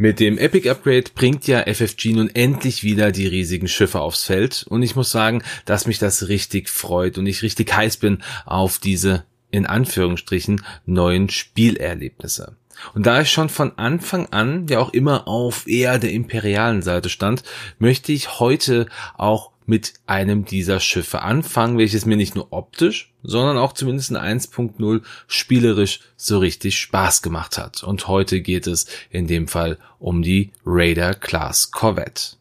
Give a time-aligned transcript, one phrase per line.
[0.00, 4.64] Mit dem Epic Upgrade bringt ja FFG nun endlich wieder die riesigen Schiffe aufs Feld
[4.68, 8.78] und ich muss sagen, dass mich das richtig freut und ich richtig heiß bin auf
[8.78, 12.56] diese in Anführungsstrichen neuen Spielerlebnisse.
[12.94, 17.08] Und da ich schon von Anfang an ja auch immer auf eher der imperialen Seite
[17.08, 17.42] stand,
[17.80, 18.86] möchte ich heute
[19.16, 24.16] auch mit einem dieser Schiffe anfangen, welches mir nicht nur optisch, sondern auch zumindest in
[24.16, 27.82] 1.0 spielerisch so richtig Spaß gemacht hat.
[27.82, 32.38] Und heute geht es in dem Fall um die Raider Class Corvette.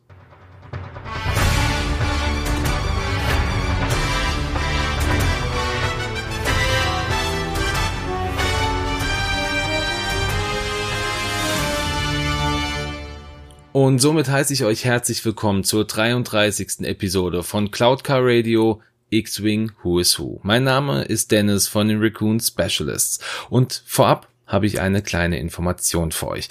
[13.79, 16.79] Und somit heiße ich euch herzlich willkommen zur 33.
[16.79, 18.81] Episode von Cloud Car Radio
[19.11, 20.39] X-Wing Who is Who.
[20.41, 23.19] Mein Name ist Dennis von den Raccoon Specialists
[23.51, 26.47] und vorab habe ich eine kleine Information für euch.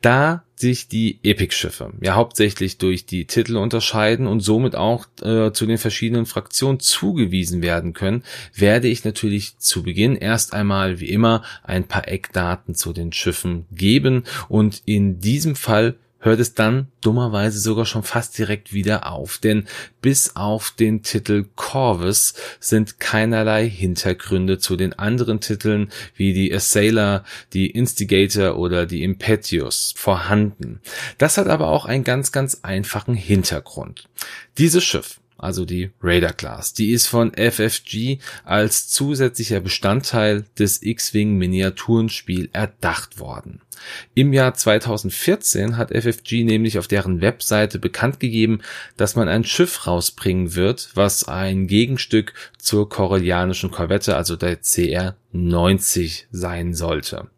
[0.00, 5.66] Da sich die Epic-Schiffe ja hauptsächlich durch die Titel unterscheiden und somit auch äh, zu
[5.66, 11.42] den verschiedenen Fraktionen zugewiesen werden können, werde ich natürlich zu Beginn erst einmal wie immer
[11.62, 17.58] ein paar Eckdaten zu den Schiffen geben und in diesem Fall hört es dann dummerweise
[17.58, 19.66] sogar schon fast direkt wieder auf, denn
[20.00, 27.24] bis auf den Titel Corvus sind keinerlei Hintergründe zu den anderen Titeln wie die Assailer,
[27.52, 30.80] die Instigator oder die Impetuous vorhanden.
[31.18, 34.08] Das hat aber auch einen ganz, ganz einfachen Hintergrund.
[34.58, 36.74] Dieses Schiff also die Raider Class.
[36.74, 43.60] Die ist von FFG als zusätzlicher Bestandteil des X-Wing Miniaturenspiel erdacht worden.
[44.14, 48.60] Im Jahr 2014 hat FFG nämlich auf deren Webseite bekannt gegeben,
[48.96, 55.16] dass man ein Schiff rausbringen wird, was ein Gegenstück zur korellianischen Korvette, also der CR
[55.32, 57.28] 90 sein sollte.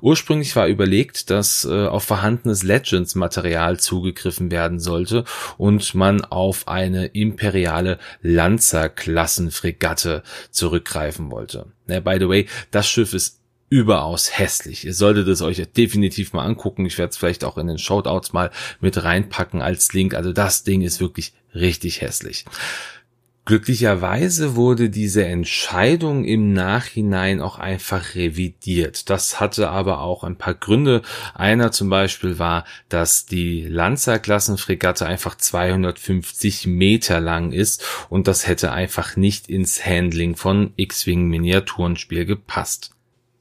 [0.00, 5.24] Ursprünglich war überlegt, dass äh, auf vorhandenes Legends-Material zugegriffen werden sollte
[5.58, 11.66] und man auf eine imperiale Lanzer-Klassenfregatte zurückgreifen wollte.
[11.88, 13.42] Ja, by the way, das Schiff ist
[13.72, 14.84] überaus hässlich.
[14.84, 16.84] Ihr solltet es euch definitiv mal angucken.
[16.84, 20.12] Ich werde es vielleicht auch in den Shoutouts mal mit reinpacken als Link.
[20.12, 22.44] Also das Ding ist wirklich richtig hässlich.
[23.44, 29.10] Glücklicherweise wurde diese Entscheidung im Nachhinein auch einfach revidiert.
[29.10, 31.02] Das hatte aber auch ein paar Gründe.
[31.34, 38.70] Einer zum Beispiel war, dass die Lanzer-Klassenfregatte einfach 250 Meter lang ist und das hätte
[38.70, 42.91] einfach nicht ins Handling von X-Wing Miniaturenspiel gepasst.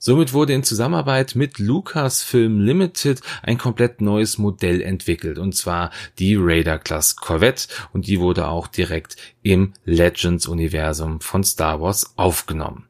[0.03, 6.35] Somit wurde in Zusammenarbeit mit Lucasfilm Limited ein komplett neues Modell entwickelt, und zwar die
[6.35, 12.87] Raider Class Corvette, und die wurde auch direkt im Legends-Universum von Star Wars aufgenommen.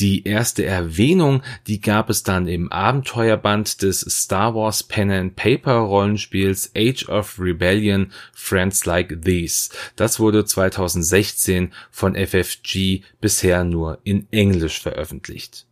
[0.00, 5.74] Die erste Erwähnung, die gab es dann im Abenteuerband des Star Wars Pen and Paper
[5.74, 9.70] Rollenspiels Age of Rebellion Friends Like These.
[9.94, 15.68] Das wurde 2016 von FFG bisher nur in Englisch veröffentlicht.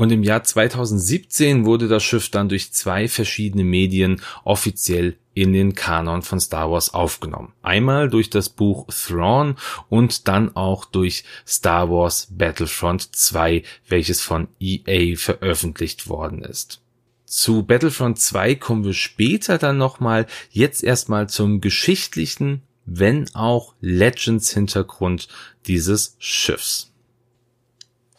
[0.00, 5.74] Und im Jahr 2017 wurde das Schiff dann durch zwei verschiedene Medien offiziell in den
[5.74, 7.52] Kanon von Star Wars aufgenommen.
[7.60, 9.56] Einmal durch das Buch Thrawn
[9.90, 16.80] und dann auch durch Star Wars Battlefront 2, welches von EA veröffentlicht worden ist.
[17.26, 20.26] Zu Battlefront 2 kommen wir später dann nochmal.
[20.50, 25.28] Jetzt erstmal zum geschichtlichen, wenn auch Legends Hintergrund
[25.66, 26.89] dieses Schiffs.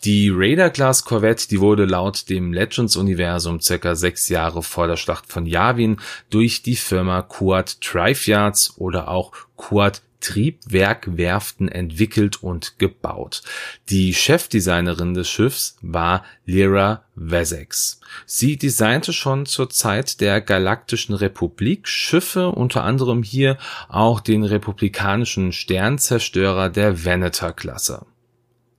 [0.04, 5.32] Die Raider Class Corvette, die wurde laut dem Legends-Universum circa sechs Jahre vor der Schlacht
[5.32, 5.98] von Yavin
[6.32, 13.42] durch die Firma Quad Trifeyards oder auch Quad Triebwerkwerften entwickelt und gebaut.
[13.90, 18.00] Die Chefdesignerin des Schiffs war Lyra Wessex.
[18.26, 23.58] Sie designte schon zur Zeit der Galaktischen Republik Schiffe, unter anderem hier
[23.90, 28.06] auch den republikanischen Sternzerstörer der Venator-Klasse.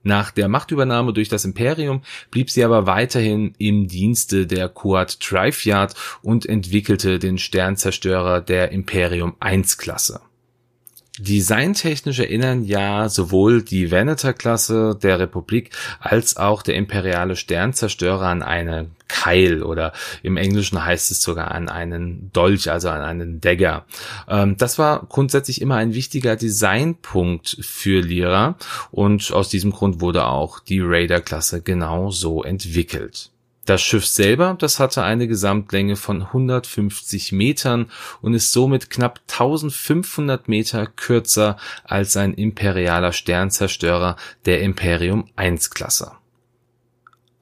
[0.03, 5.95] Nach der Machtübernahme durch das Imperium blieb sie aber weiterhin im Dienste der Quad Trifyard
[6.21, 10.21] und entwickelte den Sternzerstörer der Imperium 1 Klasse.
[11.19, 15.69] Designtechnisch erinnern ja sowohl die Venator-Klasse der Republik
[15.99, 19.93] als auch der imperiale Sternzerstörer an eine Keil oder
[20.23, 23.85] im Englischen heißt es sogar an einen Dolch, also an einen Dagger.
[24.27, 28.55] Ähm, das war grundsätzlich immer ein wichtiger Designpunkt für Lyra
[28.89, 33.29] und aus diesem Grund wurde auch die Raider-Klasse genau so entwickelt.
[33.65, 37.89] Das Schiff selber, das hatte eine Gesamtlänge von 150 Metern
[38.21, 41.55] und ist somit knapp 1500 Meter kürzer
[41.85, 46.11] als ein imperialer Sternzerstörer der Imperium 1 Klasse.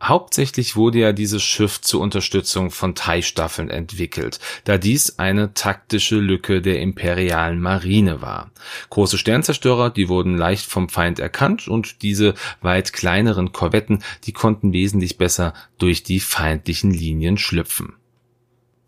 [0.01, 6.63] Hauptsächlich wurde ja dieses Schiff zur Unterstützung von TIE-Staffeln entwickelt, da dies eine taktische Lücke
[6.63, 8.49] der imperialen Marine war.
[8.89, 14.73] Große Sternzerstörer, die wurden leicht vom Feind erkannt und diese weit kleineren Korvetten, die konnten
[14.73, 17.93] wesentlich besser durch die feindlichen Linien schlüpfen.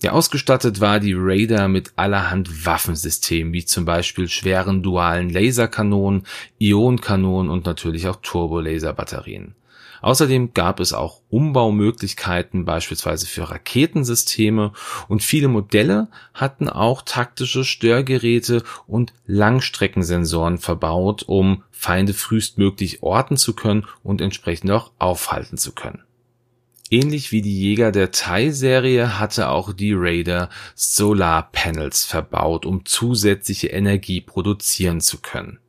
[0.01, 6.25] Ja, ausgestattet war die Raider mit allerhand Waffensystemen, wie zum Beispiel schweren dualen Laserkanonen,
[6.59, 9.55] Ionenkanonen und natürlich auch Turbolaserbatterien.
[10.03, 14.73] Außerdem gab es auch Umbaumöglichkeiten beispielsweise für Raketensysteme
[15.07, 23.53] und viele Modelle hatten auch taktische Störgeräte und Langstreckensensoren verbaut, um Feinde frühestmöglich orten zu
[23.53, 26.03] können und entsprechend auch aufhalten zu können.
[26.89, 34.19] Ähnlich wie die Jäger der TIE-Serie hatte auch die Raider Solarpanels verbaut, um zusätzliche Energie
[34.19, 35.59] produzieren zu können.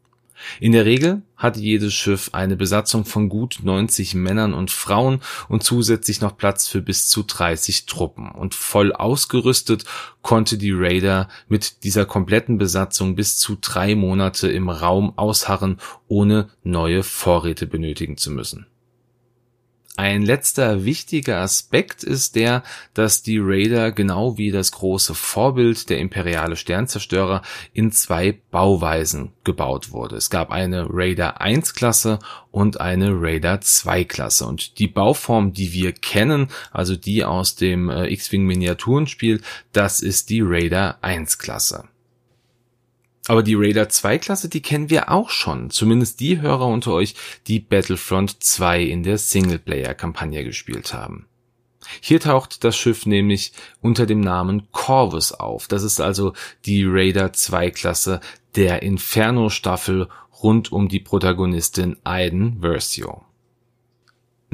[0.61, 5.62] In der Regel hatte jedes Schiff eine Besatzung von gut 90 Männern und Frauen und
[5.62, 8.31] zusätzlich noch Platz für bis zu 30 Truppen.
[8.31, 9.85] Und voll ausgerüstet
[10.23, 16.49] konnte die Raider mit dieser kompletten Besatzung bis zu drei Monate im Raum ausharren, ohne
[16.62, 18.67] neue Vorräte benötigen zu müssen.
[19.96, 22.64] Ein letzter wichtiger Aspekt ist der,
[22.94, 27.43] dass die Raider genau wie das große Vorbild der imperiale Sternzerstörer
[27.73, 30.17] in zwei Bauweisen gebaut wurde.
[30.17, 32.19] Es gab eine Raider 1 Klasse
[32.50, 37.88] und eine Raider 2 Klasse und die Bauform, die wir kennen, also die aus dem
[37.88, 39.43] äh, X-Wing Miniaturenspiel,
[39.73, 41.85] das ist die Raider 1 Klasse.
[43.26, 45.71] Aber die Raider 2 Klasse, die kennen wir auch schon.
[45.71, 47.15] Zumindest die Hörer unter euch,
[47.47, 51.26] die Battlefront 2 in der Singleplayer-Kampagne gespielt haben.
[52.00, 55.69] Hier taucht das Schiff nämlich unter dem Namen Corvus auf.
[55.69, 56.32] Das ist also
[56.65, 58.21] die Raider 2 Klasse
[58.56, 60.09] der Inferno Staffel
[60.43, 63.25] rund um die Protagonistin Aiden Versio.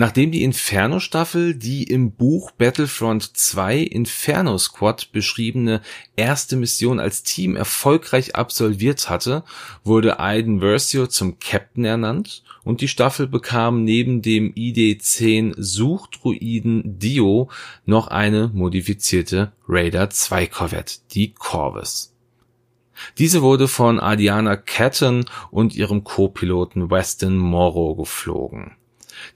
[0.00, 5.82] Nachdem die Inferno-Staffel die im Buch Battlefront 2 Inferno Squad beschriebene
[6.16, 9.44] erste Mission als Team erfolgreich absolviert hatte,
[9.84, 17.50] wurde Aiden Versio zum Captain ernannt und die Staffel bekam neben dem ID-10 Suchdruiden Dio
[17.84, 22.14] noch eine modifizierte Raider 2 Korvette, die Corvus.
[23.18, 28.79] Diese wurde von Adiana Catton und ihrem Co-Piloten Weston Morrow geflogen.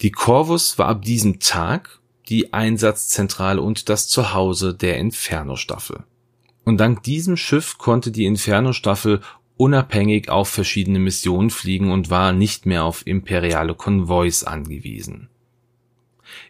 [0.01, 6.05] Die Corvus war ab diesem Tag die Einsatzzentrale und das Zuhause der Inferno-Staffel.
[6.65, 9.21] Und dank diesem Schiff konnte die Inferno-Staffel
[9.57, 15.29] unabhängig auf verschiedene Missionen fliegen und war nicht mehr auf imperiale Konvois angewiesen.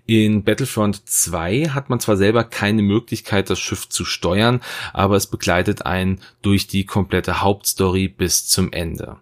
[0.07, 4.61] In Battlefront 2 hat man zwar selber keine Möglichkeit, das Schiff zu steuern,
[4.93, 9.19] aber es begleitet einen durch die komplette Hauptstory bis zum Ende.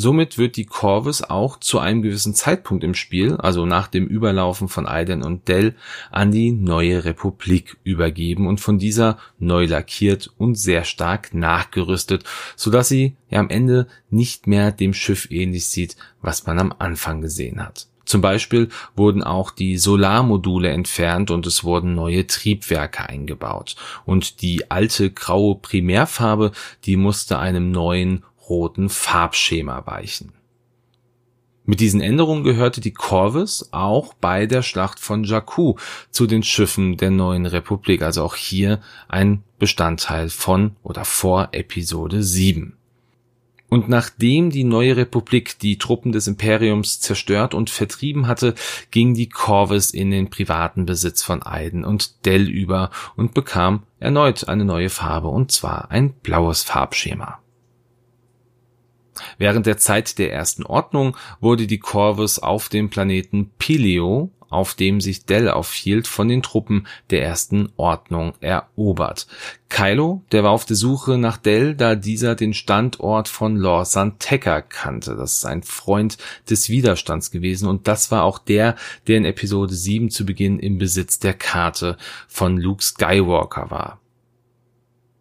[0.00, 4.68] Somit wird die Corvus auch zu einem gewissen Zeitpunkt im Spiel, also nach dem Überlaufen
[4.68, 5.74] von Aiden und Dell,
[6.12, 12.22] an die neue Republik übergeben und von dieser neu lackiert und sehr stark nachgerüstet,
[12.54, 16.72] so dass sie ja am Ende nicht mehr dem Schiff ähnlich sieht, was man am
[16.78, 17.88] Anfang gesehen hat.
[18.04, 23.74] Zum Beispiel wurden auch die Solarmodule entfernt und es wurden neue Triebwerke eingebaut.
[24.06, 26.52] Und die alte graue Primärfarbe,
[26.84, 30.32] die musste einem neuen roten Farbschema weichen.
[31.64, 35.74] Mit diesen Änderungen gehörte die Corvus auch bei der Schlacht von Jakku
[36.10, 42.22] zu den Schiffen der neuen Republik, also auch hier ein Bestandteil von oder vor Episode
[42.22, 42.78] 7.
[43.68, 48.54] Und nachdem die neue Republik die Truppen des Imperiums zerstört und vertrieben hatte,
[48.90, 54.48] ging die Corvus in den privaten Besitz von Aiden und Dell über und bekam erneut
[54.48, 57.40] eine neue Farbe, und zwar ein blaues Farbschema.
[59.38, 65.00] Während der Zeit der Ersten Ordnung wurde die Corvus auf dem Planeten Pileo, auf dem
[65.00, 69.26] sich Dell aufhielt, von den Truppen der Ersten Ordnung erobert.
[69.68, 74.62] Kylo, der war auf der Suche nach Dell, da dieser den Standort von Lor Santekka
[74.62, 75.14] kannte.
[75.16, 76.16] Das ist ein Freund
[76.48, 80.78] des Widerstands gewesen und das war auch der, der in Episode 7 zu Beginn im
[80.78, 81.96] Besitz der Karte
[82.26, 84.00] von Luke Skywalker war.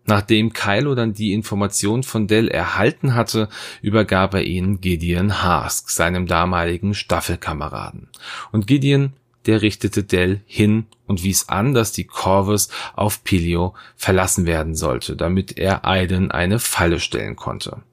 [0.08, 3.50] Nachdem Kylo dann die Information von Dell erhalten hatte,
[3.82, 8.08] übergab er ihn Gideon Hask, seinem damaligen Staffelkameraden.
[8.54, 9.12] Und Gideon,
[9.46, 15.18] der richtete Dell hin und wies an, dass die Corvus auf Pilio verlassen werden sollte,
[15.18, 17.84] damit er Aiden eine Falle stellen konnte.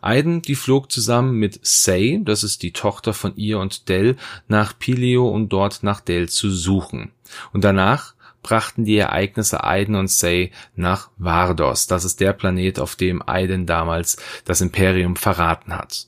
[0.00, 4.16] Aiden, die flog zusammen mit Say, das ist die Tochter von ihr und Dell,
[4.48, 7.12] nach Pilio, um dort nach Dell zu suchen.
[7.52, 11.86] Und danach brachten die Ereignisse Aiden und Say nach Vardos.
[11.86, 16.06] Das ist der Planet, auf dem Aiden damals das Imperium verraten hat.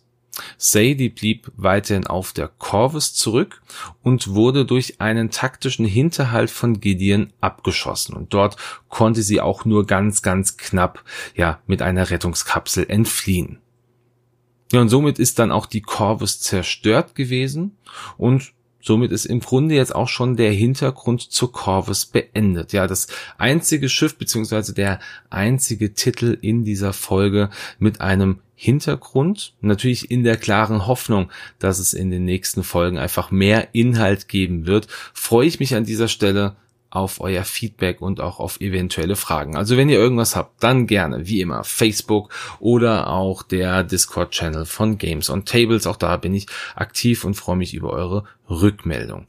[0.56, 3.60] Sadie blieb weiterhin auf der Corvus zurück
[4.02, 8.16] und wurde durch einen taktischen Hinterhalt von Gideon abgeschossen.
[8.16, 8.56] Und dort
[8.88, 13.58] konnte sie auch nur ganz, ganz knapp, ja, mit einer Rettungskapsel entfliehen.
[14.72, 17.76] Ja, und somit ist dann auch die Corvus zerstört gewesen
[18.16, 22.72] und Somit ist im Grunde jetzt auch schon der Hintergrund zur Corvus beendet.
[22.72, 23.06] Ja, das
[23.38, 24.98] einzige Schiff beziehungsweise der
[25.30, 27.48] einzige Titel in dieser Folge
[27.78, 33.30] mit einem Hintergrund, natürlich in der klaren Hoffnung, dass es in den nächsten Folgen einfach
[33.30, 36.56] mehr Inhalt geben wird, freue ich mich an dieser Stelle
[36.92, 39.56] auf euer Feedback und auch auf eventuelle Fragen.
[39.56, 42.28] Also wenn ihr irgendwas habt, dann gerne, wie immer, Facebook
[42.61, 45.87] oder auch der Discord-Channel von Games on Tables.
[45.87, 46.46] Auch da bin ich
[46.76, 49.26] aktiv und freue mich über eure Rückmeldung.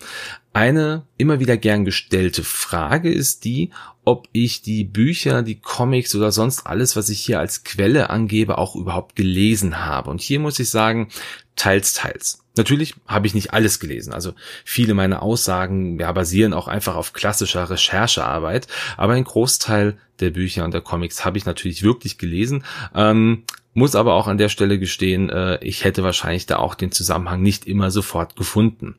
[0.53, 3.71] Eine immer wieder gern gestellte Frage ist die,
[4.05, 8.59] ob ich die Bücher, die Comics oder sonst alles, was ich hier als Quelle angebe,
[8.59, 10.11] auch überhaupt gelesen habe.
[10.11, 11.09] Und hier muss ich sagen,
[11.55, 12.43] teils, teils.
[12.55, 14.13] Natürlich habe ich nicht alles gelesen.
[14.13, 14.33] Also
[14.63, 18.67] viele meiner Aussagen ja, basieren auch einfach auf klassischer Recherchearbeit.
[18.95, 22.63] Aber ein Großteil der Bücher und der Comics habe ich natürlich wirklich gelesen.
[22.93, 23.43] Ähm,
[23.73, 27.41] muss aber auch an der Stelle gestehen, äh, ich hätte wahrscheinlich da auch den Zusammenhang
[27.41, 28.97] nicht immer sofort gefunden.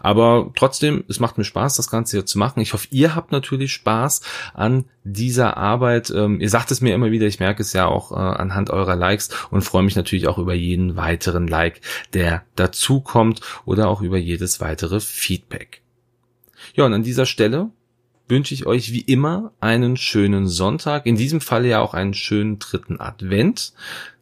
[0.00, 2.60] Aber trotzdem, es macht mir Spaß, das Ganze hier zu machen.
[2.60, 4.22] Ich hoffe, ihr habt natürlich Spaß
[4.54, 6.10] an dieser Arbeit.
[6.10, 8.96] Ähm, ihr sagt es mir immer wieder, ich merke es ja auch äh, anhand eurer
[8.96, 11.80] Likes und freue mich natürlich auch über jeden weiteren Like,
[12.12, 15.82] der dazukommt oder auch über jedes weitere Feedback.
[16.74, 17.70] Ja, und an dieser Stelle
[18.28, 21.06] wünsche ich euch wie immer einen schönen Sonntag.
[21.06, 23.72] In diesem Fall ja auch einen schönen dritten Advent.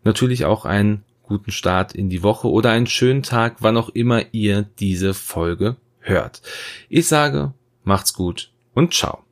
[0.04, 4.22] Natürlich auch einen guten Start in die Woche oder einen schönen Tag, wann auch immer
[4.32, 6.42] ihr diese Folge hört.
[6.88, 7.52] Ich sage,
[7.84, 9.25] macht's gut und ciao.